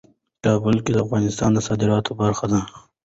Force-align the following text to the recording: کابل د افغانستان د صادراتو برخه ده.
کابل 0.43 0.75
د 0.93 0.97
افغانستان 1.05 1.49
د 1.53 1.59
صادراتو 1.67 2.11
برخه 2.21 2.45
ده. 2.51 2.59